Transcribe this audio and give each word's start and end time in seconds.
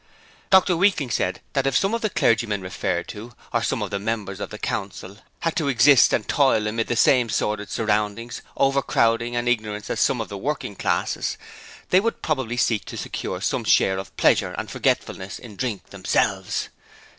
Dr 0.49 0.75
Weakling 0.75 1.11
said 1.11 1.41
that 1.53 1.67
if 1.67 1.77
some 1.77 1.93
of 1.93 2.01
the 2.01 2.09
clergymen 2.09 2.61
referred 2.63 3.07
to 3.09 3.33
or 3.53 3.61
some 3.61 3.83
of 3.83 3.91
the 3.91 3.99
members 3.99 4.39
of 4.39 4.49
the 4.49 4.57
council 4.57 5.19
had 5.41 5.55
to 5.57 5.67
exist 5.67 6.11
and 6.11 6.27
toil 6.27 6.65
amid 6.65 6.87
the 6.87 6.95
same 6.95 7.29
sordid 7.29 7.69
surroundings, 7.69 8.41
overcrowding 8.57 9.35
and 9.35 9.47
ignorance 9.47 9.91
as 9.91 9.99
some 9.99 10.19
of 10.19 10.27
the 10.27 10.39
working 10.39 10.75
classes, 10.75 11.37
they 11.91 11.99
would 11.99 12.23
probably 12.23 12.57
seek 12.57 12.83
to 12.85 12.97
secure 12.97 13.41
some 13.41 13.63
share 13.63 13.99
of 13.99 14.17
pleasure 14.17 14.53
and 14.57 14.71
forgetfulness 14.71 15.37
in 15.37 15.55
drink 15.55 15.91
themselves! 15.91 16.69